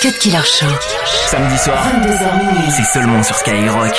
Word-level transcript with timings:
Cut 0.00 0.16
Killer 0.18 0.44
Show. 0.44 0.66
Samedi 1.26 1.58
soir, 1.58 1.76
22h 2.02 2.38
minuit. 2.38 2.70
c'est 2.70 2.84
seulement 2.84 3.22
sur 3.24 3.34
Skyrock. 3.34 3.94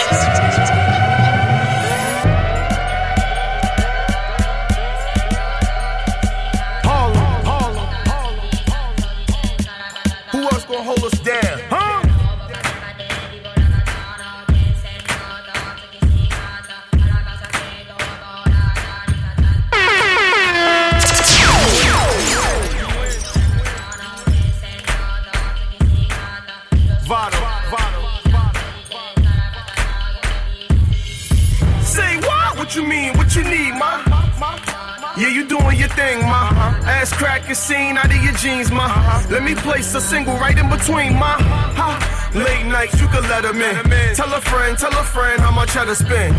Place 39.89 40.05
a 40.05 40.07
single 40.07 40.35
right 40.35 40.55
in 40.55 40.69
between, 40.69 41.13
ma. 41.17 41.33
Ha. 41.73 41.89
Late 42.35 42.67
nights, 42.67 43.01
you 43.01 43.07
can 43.07 43.23
let 43.23 43.41
them 43.41 43.59
in. 43.59 44.13
Tell 44.13 44.31
a 44.31 44.39
friend, 44.39 44.77
tell 44.77 44.93
a 44.93 45.01
friend 45.03 45.41
how 45.41 45.49
much 45.49 45.75
I 45.75 45.83
to 45.85 45.95
spend. 45.95 46.37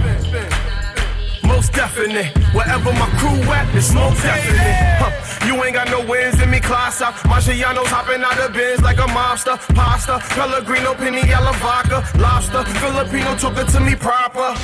Most 1.42 1.73
definite. 1.73 2.30
Wherever 2.54 2.92
my 2.92 3.10
crew 3.18 3.42
at, 3.50 3.66
it's 3.74 3.92
most 3.92 4.23
definite. 4.23 5.02
Huh. 5.02 5.10
You 5.48 5.65
ain't 5.65 5.74
got 5.74 5.90
no 5.90 5.98
wins 6.07 6.40
in 6.40 6.48
me, 6.48 6.60
class 6.60 7.02
out. 7.02 7.15
Marciano's 7.26 7.90
hopping 7.90 8.23
out 8.23 8.38
of 8.38 8.52
bins 8.52 8.82
like 8.82 8.98
a 8.98 9.10
mobster. 9.10 9.59
Pasta, 9.74 10.20
Pellegrino, 10.30 10.95
penny, 10.95 11.26
yellow 11.26 11.51
vodka, 11.54 12.07
lobster. 12.20 12.62
Filipino 12.79 13.35
talking 13.35 13.66
to 13.66 13.80
me 13.80 13.96
proper. 13.96 14.46
Uh 14.46 14.54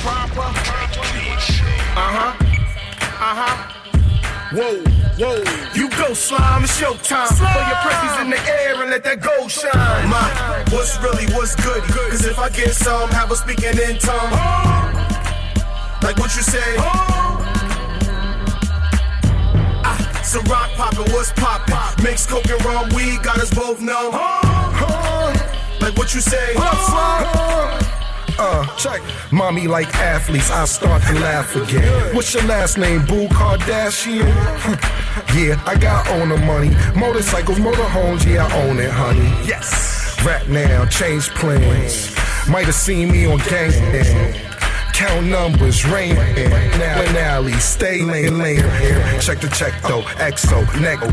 huh. 2.15 2.31
Uh 3.19 3.35
huh. 3.35 3.73
Whoa, 4.55 4.79
You 5.17 5.89
go 5.97 6.13
slime, 6.13 6.63
it's 6.63 6.79
showtime. 6.79 7.27
Throw 7.37 7.47
your 7.47 7.77
presses 7.81 8.21
in 8.21 8.29
the 8.29 8.37
air 8.47 8.79
and 8.81 8.91
let 8.91 9.03
that 9.03 9.19
gold 9.19 9.49
shine. 9.49 9.73
My, 10.09 10.63
what's 10.69 11.01
really, 11.01 11.25
what's 11.33 11.55
good? 11.55 11.81
Cause 11.81 12.23
if 12.23 12.37
I 12.37 12.49
get 12.49 12.75
some, 12.75 13.09
have 13.09 13.31
a 13.31 13.35
speaking 13.35 13.79
in 13.79 13.97
tongue. 13.97 14.31
Like 16.03 16.17
what 16.17 16.35
you 16.35 16.43
say? 16.43 16.75
Ah, 19.83 20.21
so 20.23 20.39
rock 20.41 20.69
poppin', 20.75 21.11
what's 21.11 21.31
poppin'? 21.31 22.03
Mix 22.03 22.27
coke 22.27 22.47
and 22.49 22.63
rum, 22.63 22.89
weed 22.95 23.23
got 23.23 23.39
us 23.39 23.51
both 23.51 23.81
numb. 23.81 24.11
Like 25.81 25.97
what 25.97 26.13
you 26.13 26.21
say? 26.21 26.53
Uh, 28.39 28.65
check. 28.75 29.01
Mommy 29.31 29.67
like 29.67 29.87
athletes, 29.95 30.51
I 30.51 30.65
start 30.65 31.01
to 31.03 31.13
laugh 31.13 31.55
again. 31.55 32.15
What's 32.15 32.33
your 32.33 32.43
last 32.43 32.77
name, 32.77 33.05
Boo 33.05 33.27
Kardashian? 33.27 34.25
yeah, 35.35 35.61
I 35.65 35.75
got 35.75 36.07
owner 36.09 36.37
money. 36.37 36.69
Motorcycles, 36.95 37.57
motorhomes, 37.59 38.25
yeah, 38.25 38.45
I 38.45 38.67
own 38.67 38.79
it, 38.79 38.91
honey. 38.91 39.29
Yes. 39.47 40.23
Rap 40.25 40.47
now, 40.47 40.85
change 40.85 41.29
plans. 41.31 42.15
Might 42.47 42.65
have 42.65 42.75
seen 42.75 43.11
me 43.11 43.25
on 43.25 43.39
gang. 43.39 44.56
Count 44.97 45.27
numbers, 45.27 45.85
rain, 45.85 46.15
now 46.15 47.01
in 47.03 47.15
alley, 47.17 47.53
stay 47.53 48.01
lane, 48.01 48.39
lane. 48.39 48.63
Check 49.21 49.39
the 49.41 49.47
check 49.55 49.79
though, 49.83 50.01
exo, 50.17 50.65
nego, 50.81 51.05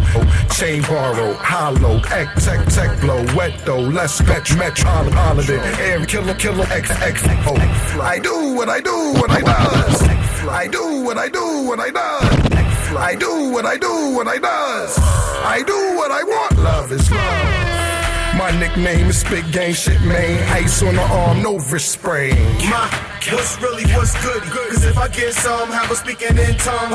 chain 0.54 0.80
borrow, 0.84 1.34
hollow, 1.34 2.00
X, 2.10 2.48
X, 2.48 2.78
X, 2.78 3.00
blow, 3.02 3.22
wet 3.36 3.52
though, 3.66 3.80
less 3.80 4.22
metro, 4.22 4.56
metro, 4.56 4.88
holiday, 4.88 5.60
air 5.82 6.02
killer, 6.06 6.32
killer, 6.32 6.64
X, 6.70 6.90
X. 7.02 7.24
I 7.28 8.18
do 8.22 8.54
what 8.54 8.70
I 8.70 8.80
do, 8.80 9.12
what 9.20 9.30
I 9.30 9.42
does. 9.42 10.02
I 10.48 10.66
do 10.66 11.02
what 11.02 11.18
I 11.18 11.28
do, 11.28 11.64
what 11.66 11.78
I 11.78 11.90
does. 11.90 12.96
I 12.96 13.14
do 13.16 13.50
what 13.50 13.66
I 13.66 13.76
do, 13.76 14.14
what 14.14 14.28
I 14.28 14.38
does. 14.38 14.98
I 14.98 15.62
do 15.66 15.94
what 15.94 16.10
I 16.10 16.22
want, 16.22 16.58
love 16.58 16.90
is 16.90 17.10
love. 17.10 18.38
My 18.38 18.50
nickname 18.58 19.08
is 19.08 19.22
Big 19.24 19.52
Gang 19.52 19.74
Shit, 19.74 20.00
man. 20.00 20.42
Ice 20.54 20.82
on 20.82 20.94
the 20.94 21.02
arm, 21.02 21.42
no 21.42 21.58
wrist 21.58 21.92
sprain. 21.92 22.34
My, 22.70 23.13
what's 23.32 23.60
really, 23.62 23.84
what's 23.94 24.12
good? 24.22 24.42
Cause 24.42 24.84
if 24.84 24.98
I 24.98 25.08
get 25.08 25.32
some, 25.34 25.70
have 25.70 25.90
a 25.90 25.96
speaking 25.96 26.36
in 26.36 26.56
tongue. 26.58 26.90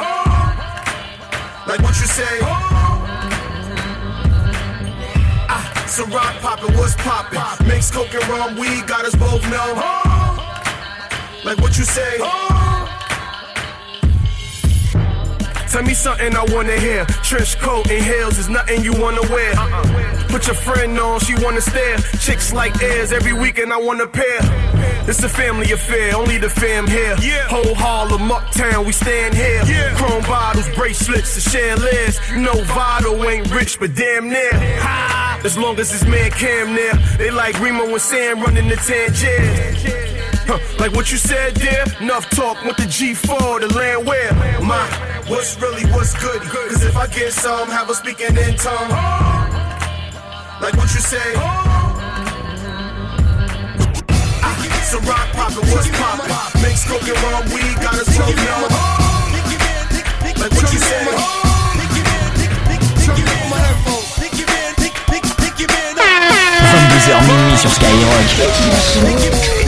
Like 1.68 1.82
what 1.82 1.96
you 2.00 2.06
say? 2.06 2.40
Ah, 5.52 5.86
so 5.88 6.06
rock 6.08 6.36
poppin', 6.42 6.76
what's 6.78 6.96
poppin'? 6.96 7.68
Mix 7.68 7.92
coke 7.92 8.14
and 8.14 8.28
rum, 8.28 8.58
weed 8.58 8.86
got 8.88 9.06
us 9.06 9.16
both 9.16 9.42
numb. 9.50 9.78
Like 11.44 11.58
what 11.60 11.78
you 11.78 11.84
say? 11.84 12.18
Tell 15.70 15.84
me 15.84 15.94
something 15.94 16.36
I 16.36 16.46
wanna 16.50 16.78
hear. 16.78 17.06
Trench 17.24 17.58
coat 17.60 17.90
and 17.90 18.04
heels 18.04 18.38
is 18.38 18.50
nothing 18.50 18.84
you 18.84 18.94
wanna 18.94 19.22
wear. 19.30 19.54
Put 20.28 20.48
your 20.48 20.56
friend 20.56 21.00
on, 21.00 21.20
she 21.20 21.36
wanna 21.44 21.62
stare. 21.62 21.98
Chicks 22.20 22.52
like 22.54 22.82
airs 22.84 23.12
every 23.12 23.34
weekend 23.34 23.72
I 23.72 23.78
wanna 23.78 24.08
pair. 24.08 24.42
It's 25.09 25.24
a 25.24 25.28
family 25.28 25.72
affair, 25.72 26.16
only 26.16 26.38
the 26.38 26.52
fam 26.52 26.86
here. 26.86 27.16
Whole 27.47 27.74
Harlem, 27.74 28.31
uptown, 28.31 28.86
we 28.86 28.92
stand 28.92 29.34
here. 29.34 29.64
Chrome 29.96 30.22
bottles, 30.22 30.70
bracelets, 30.75 31.34
and 31.34 31.52
chandeliers. 31.52 32.20
No 32.38 32.53
Vado 32.66 33.28
ain't 33.28 33.52
rich, 33.52 33.80
but 33.80 33.96
damn 33.96 34.30
near. 34.30 34.53
Ha! 34.53 35.42
As 35.44 35.58
long 35.58 35.80
as 35.80 35.90
this 35.92 36.06
man 36.06 36.30
Cam 36.30 36.75
near. 36.75 36.94
They 37.18 37.31
like 37.31 37.59
Remo 37.59 37.86
and 37.86 38.00
Sam 38.00 38.40
running 38.42 38.69
the 38.69 38.75
Tangier. 38.75 39.74
Huh, 40.46 40.59
like 40.78 40.94
what 40.94 41.12
you 41.12 41.18
said 41.18 41.56
there, 41.56 41.86
enough 42.02 42.30
talk 42.30 42.64
with 42.64 42.78
the 42.78 42.84
G4, 42.84 43.62
the 43.62 43.74
land 43.74 44.06
where 44.06 44.31
my 44.62 44.86
what's 45.28 45.59
really 45.59 45.90
what's 45.92 46.14
good. 46.22 46.40
Cause 46.44 46.84
if 46.84 46.96
I 46.96 47.08
get 47.08 47.34
some, 47.34 47.68
have 47.69 47.90
a 47.90 47.96
speaking 47.96 48.38
in 48.38 48.56
tongue. 48.58 48.90
Like 50.62 50.78
what 50.78 50.94
you 50.94 51.02
say. 51.02 51.69
Rock 55.62 55.68
poppin', 55.68 55.72
what's 55.72 55.90
poppin'? 55.90 56.62
Mix 56.62 56.86
coke 56.86 57.08
and 57.08 57.18
rum, 57.24 57.46
weed 57.53 57.75
got 57.81 57.96
us 57.96 58.18
both 58.18 58.36
numb. 58.36 58.70
Like 60.40 60.52
what 60.52 60.72
you 60.74 60.80
say. 60.80 61.06
22h 66.69 67.22
minuit 67.28 67.58
sur 67.58 67.69
Skyrock. 67.69 69.59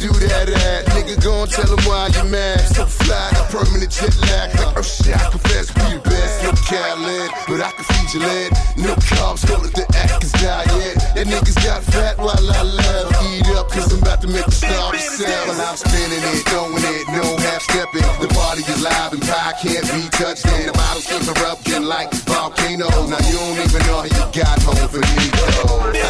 Do 0.00 0.08
that 0.08 0.48
at. 0.48 0.88
Nigga, 0.96 1.20
gon' 1.20 1.44
tell 1.46 1.68
them 1.68 1.84
why 1.84 2.08
you 2.08 2.24
mad. 2.32 2.64
So 2.72 2.88
fly, 2.88 3.28
got 3.36 3.52
permanent 3.52 3.92
jet 3.92 4.16
lag. 4.32 4.48
Like 4.56 4.72
oh 4.76 4.82
shit, 4.82 5.12
I 5.12 5.28
confess, 5.28 5.68
we 5.76 5.92
the 5.94 6.00
best. 6.00 6.42
No 6.42 6.56
Khaled, 6.56 7.30
but 7.46 7.60
I 7.60 7.70
can 7.76 7.84
feed 7.84 8.08
your 8.16 8.24
lead. 8.24 8.50
No 8.80 8.96
carbs, 8.96 9.44
it 9.44 9.76
the 9.76 9.84
Atkins 9.92 10.32
diet. 10.40 10.96
That 11.14 11.28
niggas 11.28 11.60
got 11.60 11.84
fat 11.84 12.16
while 12.16 12.32
I 12.32 12.64
laugh. 12.64 13.12
Eat 13.28 13.44
up, 13.52 13.68
cause 13.68 13.92
I'm 13.92 14.00
about 14.00 14.24
to 14.24 14.28
make 14.28 14.48
the 14.48 14.56
star 14.56 14.96
sound. 14.96 15.52
While 15.52 15.68
I'm 15.68 15.76
spinning 15.76 16.24
it, 16.32 16.48
throwing 16.48 16.80
it, 16.80 17.04
no 17.12 17.36
half 17.44 17.60
stepping. 17.68 18.08
The 18.24 18.32
party 18.32 18.64
is 18.64 18.80
live 18.80 19.12
and 19.12 19.20
pie 19.20 19.52
can't 19.60 19.84
be 19.92 20.08
touched. 20.16 20.48
And 20.48 20.64
the 20.64 20.72
bottles 20.72 21.04
keep 21.04 21.28
erupting 21.28 21.84
like 21.84 22.08
volcanoes. 22.24 23.12
Now 23.12 23.20
you 23.28 23.36
don't 23.36 23.68
even 23.68 23.84
know 23.84 24.00
how 24.00 24.08
you 24.08 24.24
got 24.32 24.64
home 24.64 24.88
for 24.88 25.04
me. 25.04 25.28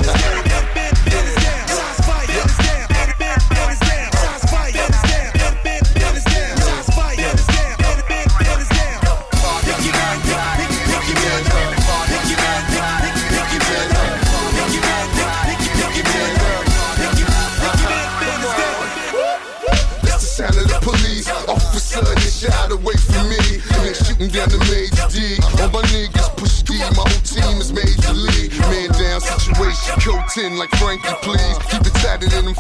the 0.06 0.14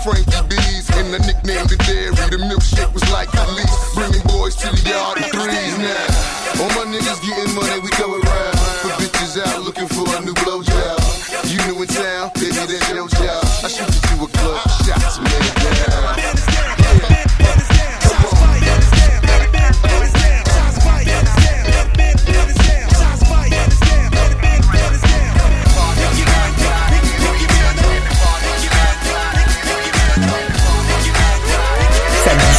Frankie 0.02 0.42
B's. 0.48 0.88
And 0.96 1.14
I 1.14 1.18
nicknamed 1.18 1.68
the 1.68 1.76
dairy, 1.84 2.14
the 2.32 2.40
milkshake 2.40 2.92
was 2.92 3.04
like 3.12 3.30
the 3.30 3.44
least. 3.52 3.94
Bringing 3.94 4.26
boys 4.26 4.56
to 4.56 4.68
the 4.70 4.90
yard 4.90 5.19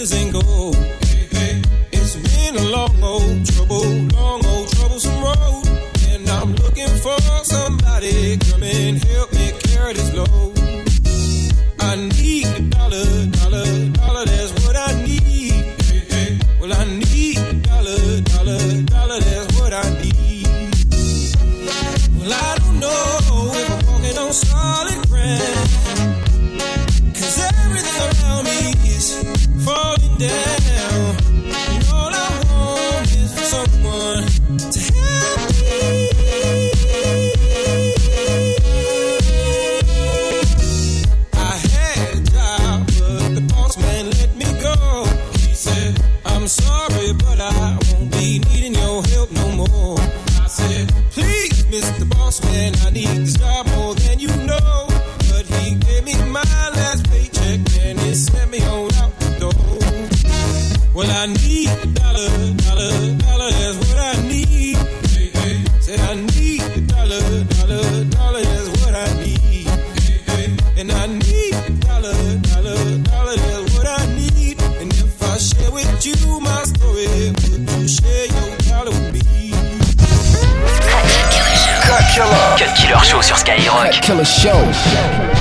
ain't 0.00 0.32
gold. 0.32 0.89
Falling 30.28 30.59
I 61.20 61.26
need 61.26 61.68
a 61.68 61.86
dollar, 62.00 62.30
dollar, 62.64 63.12
dollar, 63.20 63.50
that's 63.50 63.76
what 63.76 63.98
I 63.98 64.26
need. 64.26 64.76
Hey, 65.12 65.28
hey. 65.28 65.64
Said 65.78 66.00
I 66.00 66.14
need 66.14 66.62
a 66.62 66.80
dollar, 66.80 67.20
dollar, 67.44 68.04
dollar, 68.04 68.40
that's 68.40 68.68
what 68.80 68.94
I 68.94 69.12
need. 69.20 69.68
Hey, 70.00 70.16
hey. 70.24 70.80
And 70.80 70.90
I 70.90 71.06
need 71.08 71.52
a 71.52 71.70
dollar, 71.84 72.16
dollar, 72.48 72.98
dollar, 73.04 73.36
that's 73.36 73.76
what 73.76 73.86
I 73.86 74.06
need. 74.16 74.62
And 74.80 74.90
if 74.94 75.22
I 75.22 75.36
share 75.36 75.70
with 75.70 76.06
you 76.06 76.40
my 76.40 76.62
story, 76.64 77.06
would 77.36 77.68
you 77.68 77.86
share 77.86 78.24
your 78.24 78.56
dollar 78.70 78.90
with 78.90 79.12
me? 79.12 79.52
Cut 81.84 82.76
Killer 82.78 83.04
Show 83.04 83.20
sur 83.20 83.36
Skyrock. 83.36 84.00
Killer 84.00 84.24
Show. 84.24 85.39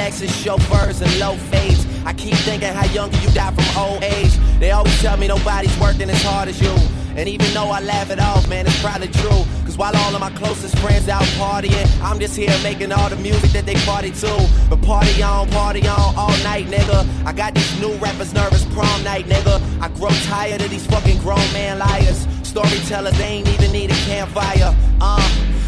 Rolexes, 0.00 0.42
chauffeurs, 0.42 1.02
and 1.02 1.18
low 1.18 1.36
fades. 1.36 1.86
I 2.06 2.14
keep 2.14 2.34
thinking 2.34 2.72
how 2.72 2.86
younger 2.86 3.18
you 3.18 3.28
die 3.32 3.52
from 3.52 3.82
old 3.82 4.02
age. 4.02 4.32
They 4.58 4.70
always 4.70 4.98
tell 5.02 5.16
me 5.18 5.28
nobody's 5.28 5.76
working 5.78 6.08
as 6.08 6.22
hard 6.22 6.48
as 6.48 6.60
you. 6.60 6.74
And 7.16 7.28
even 7.28 7.52
though 7.52 7.68
I 7.68 7.80
laugh 7.80 8.10
it 8.10 8.18
off, 8.18 8.48
man, 8.48 8.66
it's 8.66 8.80
probably 8.80 9.08
true. 9.08 9.44
Cause 9.64 9.76
while 9.76 9.94
all 9.94 10.14
of 10.14 10.20
my 10.20 10.30
closest 10.30 10.78
friends 10.78 11.08
out 11.08 11.22
partying, 11.36 11.86
I'm 12.02 12.18
just 12.18 12.34
here 12.34 12.56
making 12.62 12.92
all 12.92 13.10
the 13.10 13.16
music 13.16 13.50
that 13.50 13.66
they 13.66 13.74
party 13.84 14.10
to. 14.10 14.50
But 14.70 14.80
party 14.82 15.22
on, 15.22 15.50
party 15.50 15.86
on 15.86 16.14
all 16.16 16.36
night, 16.44 16.66
nigga. 16.66 17.06
I 17.26 17.32
got 17.32 17.54
these 17.54 17.80
new 17.80 17.92
rappers 17.96 18.32
nervous 18.32 18.64
prom 18.72 19.04
night, 19.04 19.26
nigga. 19.26 19.60
I 19.82 19.88
grow 19.88 20.08
tired 20.28 20.62
of 20.62 20.70
these 20.70 20.86
fucking 20.86 21.18
grown 21.18 21.52
man 21.52 21.78
liars. 21.78 22.26
Storytellers, 22.50 23.16
they 23.16 23.26
ain't 23.26 23.48
even 23.48 23.70
need 23.70 23.92
a 23.92 24.00
campfire. 24.10 24.74
Uh, 25.00 25.22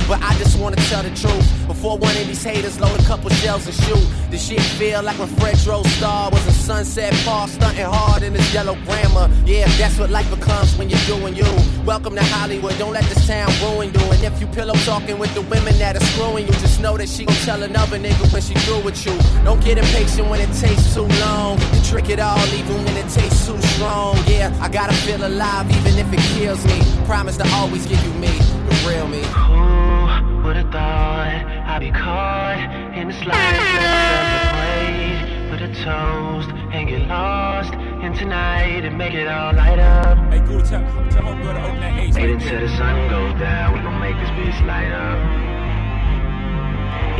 but 0.08 0.20
I 0.20 0.36
just 0.36 0.58
wanna 0.58 0.74
tell 0.90 1.04
the 1.04 1.10
truth. 1.10 1.46
Before 1.68 1.96
one 1.96 2.10
of 2.16 2.26
these 2.26 2.42
haters 2.42 2.80
load 2.80 2.98
a 2.98 3.04
couple 3.04 3.30
shells 3.30 3.66
and 3.66 3.74
shoot. 3.86 4.04
This 4.30 4.48
shit 4.48 4.60
feel 4.60 5.00
like 5.00 5.16
when 5.16 5.28
Fred 5.36 5.56
Drove 5.58 5.86
Star 5.86 6.28
was 6.30 6.44
a 6.46 6.52
Sunset 6.52 7.14
Park, 7.24 7.50
stunting 7.50 7.84
hard 7.84 8.24
in 8.24 8.34
his 8.34 8.52
yellow 8.52 8.74
grammar. 8.84 9.30
Yeah, 9.46 9.68
that's 9.78 9.96
what 9.96 10.10
life 10.10 10.28
becomes 10.28 10.76
when 10.76 10.90
you're 10.90 11.06
doing 11.06 11.36
you. 11.36 11.46
Welcome 11.86 12.16
to 12.16 12.24
Hollywood, 12.24 12.76
don't 12.78 12.92
let 12.92 13.04
this 13.04 13.26
town 13.28 13.48
ruin 13.62 13.92
you. 13.94 14.00
And 14.10 14.22
if 14.24 14.40
you 14.40 14.48
pillow 14.48 14.74
talking 14.84 15.18
with 15.18 15.32
the 15.34 15.42
women 15.42 15.78
that 15.78 15.96
are 15.96 16.04
screwing 16.06 16.46
you, 16.46 16.52
just 16.54 16.80
know 16.80 16.96
that 16.96 17.08
she 17.08 17.24
gon' 17.24 17.36
tell 17.44 17.62
another 17.62 17.98
nigga 17.98 18.32
when 18.32 18.42
she 18.42 18.54
through 18.66 18.82
with 18.82 19.06
you. 19.06 19.16
Don't 19.44 19.62
get 19.62 19.78
impatient 19.78 20.28
when 20.28 20.40
it 20.40 20.52
takes 20.58 20.94
too 20.94 21.06
long. 21.22 21.60
You 21.60 21.80
trick 21.84 22.10
it 22.10 22.18
all 22.18 22.44
even 22.48 22.84
when 22.84 22.96
it 22.96 23.08
tastes 23.08 23.46
too 23.46 23.60
strong. 23.74 24.18
Yeah, 24.26 24.52
I 24.60 24.68
gotta 24.68 24.94
feel 24.94 25.24
alive 25.24 25.70
even 25.70 25.96
if 25.96 26.12
it 26.12 26.20
kills 26.34 26.64
me. 26.66 26.71
Promise 27.06 27.36
to 27.38 27.46
always 27.54 27.86
give 27.86 28.02
you 28.04 28.12
me, 28.14 28.28
the 28.68 28.84
real 28.88 29.06
me. 29.08 29.22
Who 29.22 30.42
would've 30.42 30.70
thought 30.70 31.28
I'd 31.66 31.80
be 31.80 31.90
caught 31.90 32.58
in 32.96 33.08
the 33.08 33.14
slightest 33.14 33.60
glimpse 33.72 34.02
of 34.16 34.28
the 34.32 34.40
plate? 34.54 35.50
Put 35.50 35.60
a 35.60 35.70
toast 35.84 36.50
and 36.72 36.88
get 36.88 37.06
lost 37.08 37.74
in 37.74 38.14
tonight 38.14 38.84
and 38.84 38.96
make 38.96 39.14
it 39.14 39.28
all 39.28 39.52
light 39.54 39.78
up. 39.78 40.18
Hey, 40.32 40.40
go 40.40 40.60
to 40.60 40.66
tell, 40.66 40.82
tell 41.10 41.24
him 41.24 41.42
go 41.42 41.52
to 41.52 41.62
open 41.62 41.80
that 41.80 41.98
H. 41.98 42.14
Wait 42.14 42.30
until 42.30 42.60
the 42.60 42.68
sun 42.76 43.08
goes 43.10 43.38
down, 43.38 43.74
we 43.74 43.80
gon' 43.80 44.00
make 44.00 44.16
this 44.16 44.30
bitch 44.30 44.66
light 44.66 44.92
up. 44.92 45.18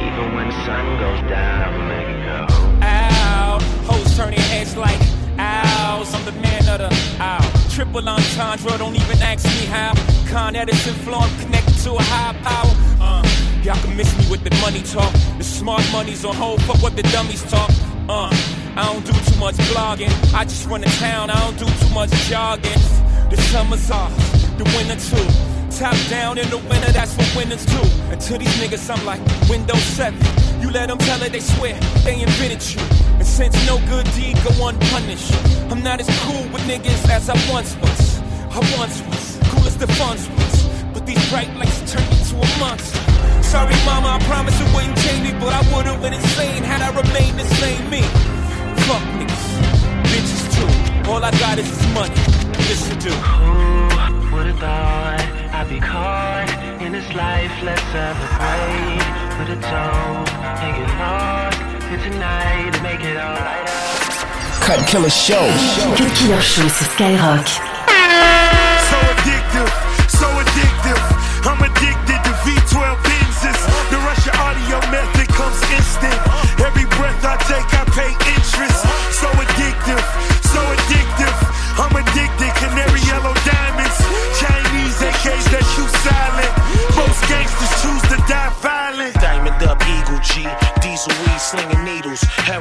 Even 0.01 0.35
when 0.35 0.49
the 0.49 0.65
sun 0.65 0.99
goes 0.99 1.21
down, 1.31 1.75
I'ma 1.75 1.87
make 1.89 2.09
it 2.09 2.25
go. 2.25 2.47
Ow, 2.83 3.59
hoes 3.87 4.17
turning 4.17 4.41
heads 4.41 4.77
like 4.77 5.01
Triple 7.93 8.09
entendre, 8.09 8.79
don't 8.79 8.95
even 8.95 9.21
ask 9.21 9.45
me 9.45 9.67
how. 9.67 9.93
Con 10.27 10.57
Edison 10.57 10.95
flow, 11.05 11.19
I'm 11.19 11.39
connected 11.41 11.77
to 11.85 11.93
a 11.93 12.03
high 12.03 12.33
power. 12.41 12.73
Uh, 12.99 13.23
y'all 13.63 13.77
can 13.85 13.95
miss 13.95 14.17
me 14.17 14.31
with 14.31 14.43
the 14.43 14.51
money 14.63 14.81
talk. 14.83 15.13
The 15.37 15.45
smart 15.45 15.83
money's 15.93 16.25
on 16.25 16.35
hold, 16.35 16.63
fuck 16.63 16.83
what 16.83 16.97
the 16.97 17.03
dummies 17.03 17.43
talk. 17.51 17.69
Uh, 18.09 18.33
I 18.77 18.91
don't 18.91 19.05
do 19.05 19.13
too 19.13 19.39
much 19.39 19.57
blogging. 19.69 20.09
I 20.33 20.45
just 20.45 20.67
run 20.69 20.81
the 20.81 20.87
town, 21.05 21.29
I 21.29 21.39
don't 21.41 21.59
do 21.59 21.67
too 21.67 21.93
much 21.93 22.11
jogging. 22.31 22.81
The 23.29 23.37
summer's 23.53 23.91
off, 23.91 24.17
the 24.57 24.65
winter 24.73 24.97
too. 24.97 25.29
Top 25.77 25.97
down 26.09 26.39
in 26.39 26.49
the 26.49 26.57
winter, 26.57 26.93
that's 26.93 27.13
for 27.13 27.37
winners 27.37 27.67
too. 27.67 27.87
And 28.11 28.19
to 28.23 28.39
these 28.39 28.57
niggas, 28.57 28.89
I'm 28.89 29.05
like 29.05 29.21
Windows 29.51 29.83
7. 29.83 30.19
You 30.63 30.71
let 30.71 30.89
them 30.89 30.97
tell 30.97 31.23
it, 31.23 31.33
they 31.33 31.41
swear 31.41 31.79
they 32.05 32.23
invented 32.23 32.65
you. 32.73 33.02
Since 33.33 33.67
no 33.67 33.79
good 33.89 34.05
deed 34.13 34.37
go 34.45 34.69
unpunished. 34.69 35.33
I'm 35.71 35.83
not 35.83 35.99
as 36.01 36.11
cool 36.21 36.43
with 36.53 36.61
niggas 36.69 37.09
as 37.09 37.31
I 37.31 37.37
once 37.51 37.75
was. 37.77 38.21
I 38.53 38.61
once 38.77 39.01
was 39.09 39.39
cool 39.49 39.67
as 39.67 39.75
the 39.79 39.87
funds 39.97 40.29
was, 40.37 40.69
but 40.93 41.07
these 41.07 41.19
bright 41.31 41.49
lights 41.57 41.81
turned 41.91 42.09
me 42.11 42.19
to 42.29 42.37
a 42.37 42.59
monster. 42.61 43.01
Sorry, 43.43 43.75
mama, 43.87 44.09
I 44.09 44.19
promise 44.29 44.61
it 44.61 44.69
wouldn't 44.75 44.99
change 44.99 45.23
me, 45.25 45.33
but 45.41 45.55
I 45.55 45.63
would've 45.75 45.99
went 46.03 46.15
insane 46.15 46.63
had 46.63 46.83
I 46.83 46.91
remained 46.93 47.41
the 47.41 47.49
same 47.57 47.89
me. 47.89 48.03
Fuck 48.85 49.03
niggas, 49.17 49.45
bitches 50.13 50.45
too. 50.53 51.11
All 51.11 51.25
I 51.25 51.31
got 51.41 51.59
is 51.59 51.71
this 51.73 51.87
money, 51.95 52.15
this 52.69 52.87
to. 53.03 53.11
Who 53.17 54.37
would've 54.37 54.59
thought 54.59 55.25
I'd 55.57 55.71
be 55.71 55.81
caught 55.81 56.51
in 56.83 56.93
this 56.93 57.09
life 57.15 57.51
a 57.63 58.29
grade 58.37 59.09
With 59.39 59.57
a 59.57 59.61
toe 59.63 60.25
and 60.61 60.77
get 60.77 60.99
lost 60.99 61.52
in 61.93 62.01
tonight 62.01 62.71
to 62.73 62.83
make 62.83 63.01
it 63.01 63.17
all 63.19 63.35
light 63.35 63.69
up 63.69 64.63
Cut 64.63 64.87
Killer 64.89 65.11
Show. 65.11 65.47
Cut 65.97 66.15
Killer 66.15 66.41
Show 66.41 66.69
sur 66.69 66.87
Skyrock. 66.87 67.47
So 68.89 68.97
addictive. 68.97 69.82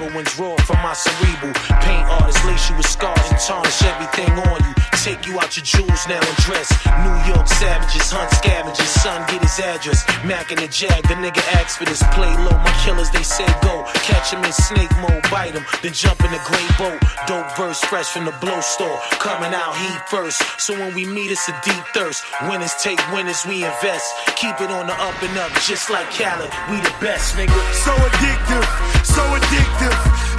Heroin's 0.01 0.39
raw 0.39 0.50
my 0.91 0.95
cerebral. 0.95 1.53
Paint 1.87 2.05
artist 2.19 2.43
lace 2.43 2.67
you 2.69 2.75
with 2.75 2.85
scars 2.85 3.23
and 3.31 3.39
tarnish 3.39 3.81
everything 3.83 4.31
on 4.51 4.59
you. 4.59 4.75
Take 4.99 5.25
you 5.25 5.39
out 5.39 5.55
your 5.55 5.63
jewels 5.63 6.03
now 6.11 6.19
and 6.19 6.37
dress. 6.43 6.67
New 7.07 7.17
York 7.31 7.47
savages 7.47 8.11
hunt 8.11 8.29
scavengers. 8.35 8.91
Son, 8.99 9.23
get 9.31 9.39
his 9.39 9.57
address. 9.63 10.03
Mac 10.27 10.51
and 10.51 10.59
the 10.59 10.67
Jag, 10.67 11.01
the 11.07 11.15
nigga 11.15 11.41
asked 11.55 11.79
for 11.79 11.85
this. 11.85 12.03
Play 12.11 12.29
low, 12.43 12.51
my 12.59 12.75
killers 12.83 13.09
they 13.09 13.23
say 13.23 13.47
go. 13.63 13.87
Catch 14.03 14.35
him 14.35 14.43
in 14.43 14.51
snake 14.51 14.91
mode, 14.99 15.23
bite 15.31 15.55
him, 15.55 15.63
then 15.81 15.93
jump 15.93 16.19
in 16.27 16.31
the 16.35 16.43
gray 16.43 16.67
boat. 16.75 16.99
Dope 17.25 17.49
verse 17.55 17.79
fresh 17.87 18.11
from 18.11 18.25
the 18.25 18.35
blow 18.43 18.59
store. 18.59 18.99
Coming 19.23 19.55
out 19.55 19.71
heat 19.79 20.01
first. 20.11 20.43
So 20.59 20.75
when 20.75 20.93
we 20.93 21.07
meet, 21.07 21.31
it's 21.31 21.47
a 21.47 21.55
deep 21.63 21.85
thirst. 21.95 22.27
Winners 22.51 22.75
take 22.83 22.99
winners, 23.15 23.47
we 23.47 23.63
invest. 23.63 24.11
Keep 24.35 24.59
it 24.59 24.69
on 24.69 24.91
the 24.91 24.95
up 24.99 25.15
and 25.23 25.39
up, 25.39 25.55
just 25.63 25.89
like 25.89 26.11
Khaled. 26.11 26.51
We 26.69 26.83
the 26.83 26.93
best, 26.99 27.39
nigga. 27.39 27.55
So 27.79 27.95
addictive, 27.95 28.67
so 29.07 29.23
addictive. 29.39 30.30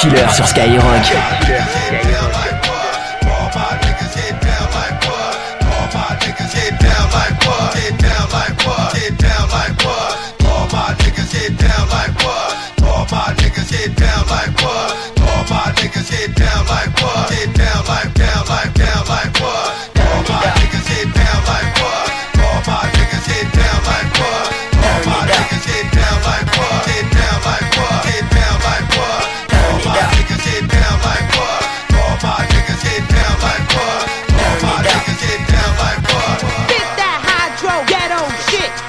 Killer 0.00 0.30
sur 0.32 0.46
Skyrock. 0.46 2.07
Ghetto 38.08 38.30
shit. 38.50 38.87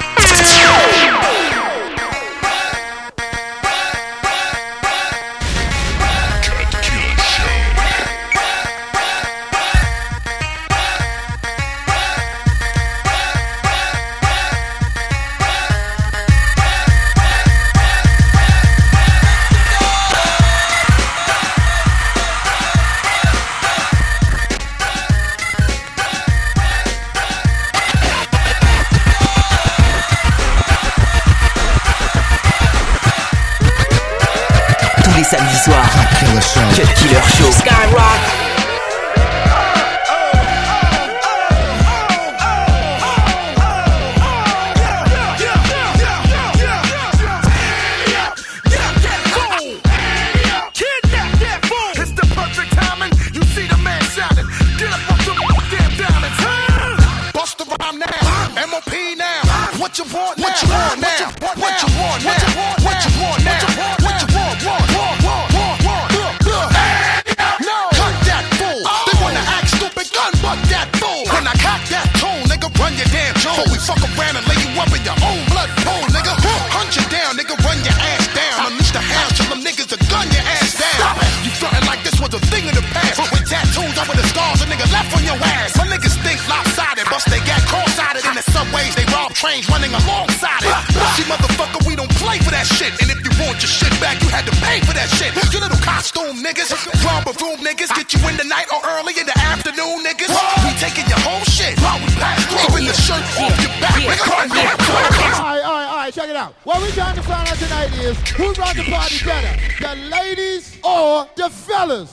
Damn 55.69 55.93
diamonds. 55.98 57.33
Bust 57.33 57.57
the 57.57 57.65
rhyme 57.65 58.00
now. 58.00 58.65
MOP 58.71 58.93
now. 59.17 59.41
What 59.77 59.98
you 59.98 60.05
want 60.05 60.39
What 60.39 60.62
you 60.62 60.69
want 60.69 61.00
now? 61.00 61.29
What 61.41 61.81
you 61.81 61.88
want 61.95 62.25
What 62.25 62.41
you 62.41 62.55
want 62.57 62.74
now? 62.74 62.83
What 62.83 63.05
you 63.05 63.21
want 63.21 63.45
now? 63.45 63.55
What 63.55 63.75
you 63.75 63.77
want 63.77 63.98
now? 63.99 63.99
Trains 89.39 89.72
running 89.72 89.96
alongside 89.96 90.60
it. 90.67 90.75
See, 91.15 91.24
motherfucker, 91.24 91.88
we 91.88 91.96
don't 91.96 92.12
play 92.19 92.43
for 92.43 92.51
that 92.51 92.67
shit. 92.67 92.91
And 93.00 93.08
if 93.08 93.24
you 93.24 93.31
want 93.39 93.63
your 93.63 93.72
shit 93.72 93.96
back, 94.03 94.19
you 94.19 94.27
had 94.27 94.43
to 94.43 94.55
pay 94.60 94.84
for 94.84 94.91
that 94.91 95.08
shit. 95.15 95.31
You 95.55 95.63
little 95.63 95.79
costume 95.79 96.43
niggas, 96.43 96.75
romper 97.08 97.31
room 97.39 97.63
niggas, 97.63 97.88
get 97.96 98.12
you 98.12 98.19
in 98.27 98.36
the 98.36 98.43
night 98.43 98.67
or 98.67 98.84
early 99.00 99.15
in 99.15 99.24
the 99.24 99.38
afternoon 99.39 100.03
niggas. 100.03 100.27
We 100.67 100.75
taking 100.75 101.08
your 101.08 101.24
whole 101.24 101.43
shit. 101.48 101.79
Even 101.79 102.84
the 102.84 102.96
shirt 103.00 103.24
off 103.39 103.55
your 103.63 103.72
back. 103.79 103.96
Alright, 103.96 105.63
alright, 105.63 105.88
alright, 105.88 106.13
check 106.13 106.27
it 106.27 106.36
out. 106.36 106.53
What 106.67 106.84
we 106.84 106.91
trying 106.91 107.15
to 107.15 107.24
find 107.24 107.48
out 107.48 107.55
tonight 107.55 107.96
is 107.96 108.19
who 108.36 108.51
brought 108.53 108.75
the 108.75 108.84
party 108.91 109.24
better, 109.24 109.55
the 109.79 109.96
ladies 110.12 110.75
or 110.84 111.31
the 111.39 111.50
fellas? 111.50 112.12